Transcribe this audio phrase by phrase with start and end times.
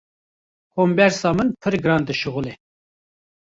[0.75, 2.53] Kombersa min pir giran dişuxile.